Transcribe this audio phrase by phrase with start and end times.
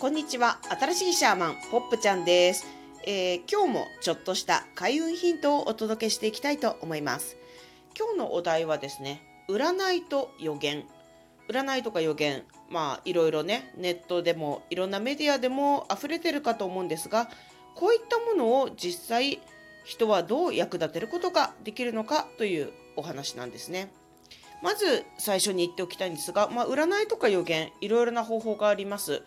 [0.00, 0.60] こんにちは。
[0.80, 2.64] 新しいシャーマン、ポップちゃんです。
[3.04, 7.36] えー、今日もちょっとした開運ヒントをお届けしていきたいと思います。
[7.98, 10.84] 今日のお題はですね、占いと予言。
[11.48, 17.28] 占いとか予言、まあいろいろね、ネットでもいろんなメディアでも溢れてるかと思うんですが、
[17.74, 19.40] こういったものを実際
[19.84, 23.90] 人はどう役立てることができるのかというお話なんですね。
[24.62, 29.24] まず最初に言っておきたいんですが、まあ、占いとか予言いろいろな方法があります。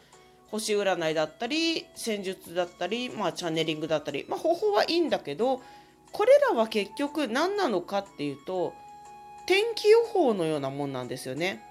[0.51, 5.61] 星占いだったり戦術だったり、まあ、チャネリングだったり、まあ、方法はいいんだけど
[6.11, 8.73] これらは結局何なのかっていうと
[9.47, 11.63] 天気予報のようなもんなんですよね。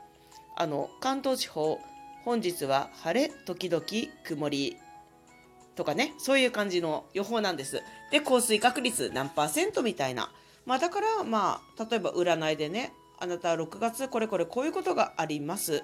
[0.57, 1.79] あの関東地方
[2.25, 3.85] 本日は晴れ時々
[4.25, 4.77] 曇り
[5.77, 7.83] とかねそういう感じの予報なんです。
[8.11, 10.33] で降水確率何パーセントみたいな。
[10.67, 15.83] まあ、だからまあ例えば占いでねあなたは6月これこれこういうことがあります。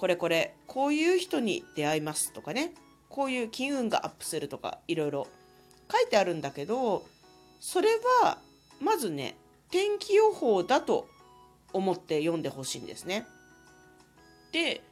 [0.00, 2.72] これこれこういう人に出会いますとかね
[3.10, 5.26] こういう金運がアップするとかいろいろ
[5.92, 7.04] 書いてあるんだけど
[7.60, 7.88] それ
[8.22, 8.38] は
[8.80, 9.36] まずね
[9.70, 11.06] 天気予報だと
[11.74, 13.26] 思って読んでほしいんですね。
[14.52, 14.82] で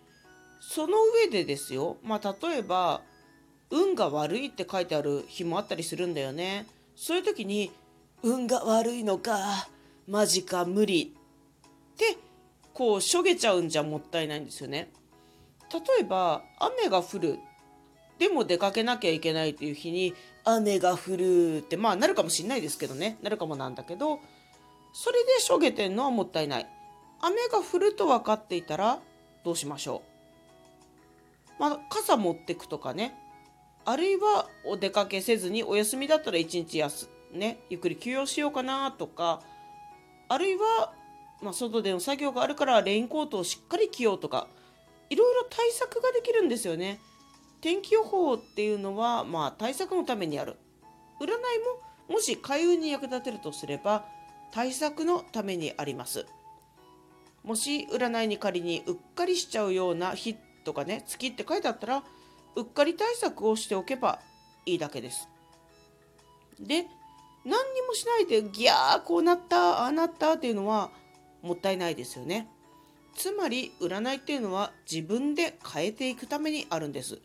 [0.61, 3.01] その上でですよまあ例えば
[3.71, 6.67] 運が悪いって書いてある日もあったりするんだよね。
[6.97, 7.73] そういう時に
[8.23, 9.69] 運が悪いのか
[10.07, 11.17] マジか無理
[11.95, 12.19] って
[12.79, 14.93] こうしょげちゃうんじゃもったいないんですよね。
[15.73, 17.41] 例えば雨が降る。
[18.21, 23.19] でも出かけなきゃいけないという日に雨が降るってまあなるかもしんないですけどね。
[23.21, 24.21] なるかもなんだけど
[24.93, 26.69] それでしょげてんのはもったいない。
[27.21, 29.01] 雨が降ると分かっていたら
[29.45, 30.05] どうしましょ
[31.59, 31.61] う。
[31.61, 33.13] まあ傘持ってくとかね。
[33.87, 39.43] あるいはお出かけせずにお休みだったら一日休ねゆっくり休養しようかなとか。
[40.29, 40.93] あるいは、
[41.41, 44.49] まあ、外での作業があるからレインコートをしっかり着ようとか
[45.11, 47.01] いろいろ対策ができるんですよね。
[47.61, 50.57] 天気予報っていうのは、まあ、対策のためにある。
[51.21, 51.29] 占い
[52.09, 54.05] ももし開運に役立てるとすれば
[54.53, 56.27] 対策のためにあります。
[57.43, 62.03] もし占いに仮にうっかりしちゃうような日とかね月って書いてあったら
[62.57, 64.21] うっかり対策をしておけば
[64.67, 65.29] いいだけです。
[66.61, 66.87] で
[67.45, 70.91] 何にもしないでギャーこうなったああなったっていうのは
[71.49, 72.47] もったいないですよね。
[73.17, 77.19] つまり占いっていうのは自分で変えていくためにあるんです。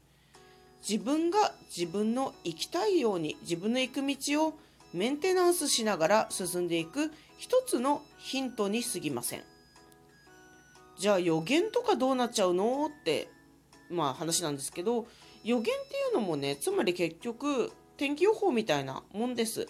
[0.88, 4.54] 自分が自分の生きたいように自分の行く道を
[4.94, 9.44] メンテナンスしながら進んでいく一つのヒントに過ぎません。
[10.98, 13.30] じゃあ予言とかどうなっちゃうのって
[13.90, 15.06] まあ話なんですけど
[15.44, 19.68] 予言っていうのもねつまり結局天気予報みたいなもんです。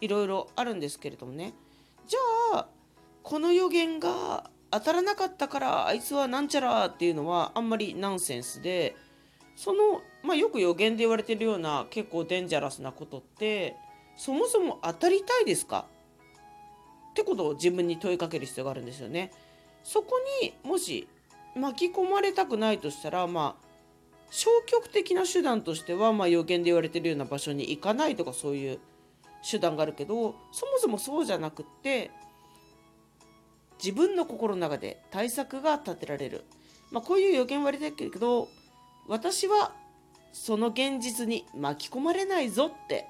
[0.00, 1.52] いろいろあるんですけれどもね。
[2.06, 2.68] じゃあ
[3.24, 8.94] この予言が当たらなかったからあいつはなんちゃらっていうのはあんまりナンセンスで
[9.56, 13.76] その、まあ、よく予言で言われてるような結構デンジャラスなことって
[14.14, 15.86] そもそも当たりたいですか？
[17.10, 19.32] ってことを自分に問いかける必要があるんですよね。
[19.82, 21.08] そこにもし
[21.56, 23.66] 巻き込まれたくないとしたらまあ
[24.30, 28.80] 消極的な手段としては、まあ、予言で言われてるような場所に行かないとかそういう
[29.48, 32.10] 手段があるけどそもそもそうじゃなくって
[33.84, 36.44] 自分の心の中で対策が立てられる、
[36.90, 38.48] まあ、こういう予言割だけど
[39.08, 39.72] 私は
[40.32, 43.04] その現実に巻き込まれないぞって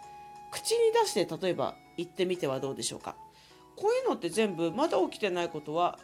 [0.50, 3.14] 口に出して例えば言ってみてはどうでしょうか。
[3.76, 5.98] こういうのって全部まだ起きてないことは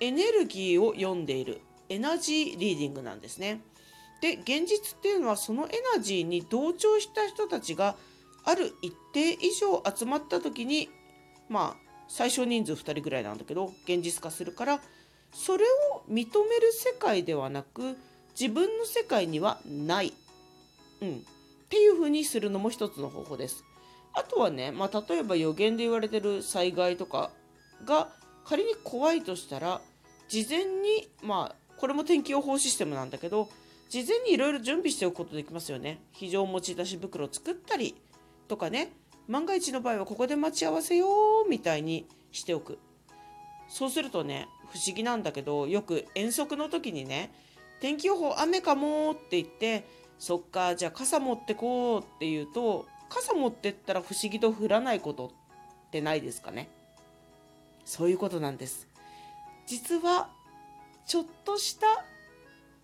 [0.00, 3.60] エネルギーを読んでいるエナジーリーディングなんですね。
[4.20, 7.96] で現実っていうのはそのエナジーに同調した人たちが
[8.44, 10.88] ある一定以上集まった時に
[11.48, 11.81] まあ
[12.12, 14.80] 最小人数2人ぐらいなんだけど現実化するから
[15.32, 15.64] それ
[15.94, 17.96] を認める世界ではなく
[18.38, 20.12] 自分の世界にはない、
[21.00, 21.20] うん、っ
[21.70, 23.64] ていう風にするのも一つの方法です。
[24.12, 27.30] あとはね、まあ、例えば予言で言われてる災害とか
[27.86, 28.08] が
[28.44, 29.80] 仮に怖いとしたら
[30.28, 33.48] 事前にまあこれも天気予報システムなんだけど
[33.88, 36.02] 事前にいろいろ準備しておくことできますよね。
[36.12, 37.94] 非常持ち出し袋作ったり
[38.48, 38.92] とかね
[39.28, 41.06] 万が一の場合はここで待ち合わせよ
[41.48, 42.78] みたいにしておく。
[43.68, 47.32] そうするとね不思議なんだけどよく遠足の時にね
[47.80, 49.86] 天気予報雨かもって言って
[50.18, 55.26] そっかじゃあ傘持ってこうって言うと傘持ってったら不思議と降らないこと
[55.88, 56.68] ってないですかね。
[57.84, 58.88] そういうことなんです。
[59.66, 60.30] 実は
[61.06, 62.04] ちょっとした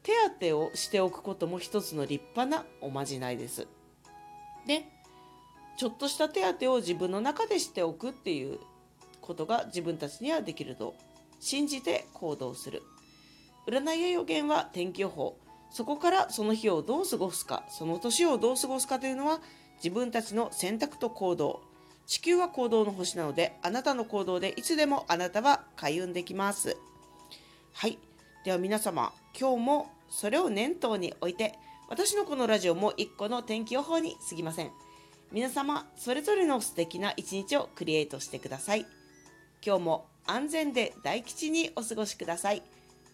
[0.02, 3.66] 手当をしておくことも一つの立派なおまじないです。
[4.66, 4.84] で
[5.78, 8.58] ちょっとした手当を自分の中でしておくっていう
[9.20, 10.96] ことが自分たちにはできると
[11.38, 12.82] 信じて行動する。
[13.68, 15.38] 占いや予言は天気予報。
[15.70, 17.62] そこからその日をどう過ごすか。
[17.68, 19.40] その年をどう過ごすかというのは
[19.76, 21.62] 自分たちの選択と行動。
[22.08, 26.76] 地球は行動の星なのであなたの行動でいつでもあなたは開運できます。
[27.72, 27.98] はい。
[28.44, 31.54] では皆様今日もそれを念頭に置いて
[31.88, 34.72] 私のこのラジオも一個の天気予報に過ぎません。
[35.30, 38.86] 皆様それぞれの素敵な一日をクリエイトしてください。
[39.64, 42.62] 今日も安全で大吉にお過ごしください。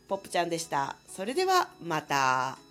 [0.08, 0.96] ポップちゃんでした。
[1.08, 2.63] それではまた。